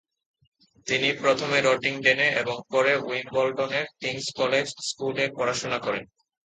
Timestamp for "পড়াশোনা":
5.37-5.77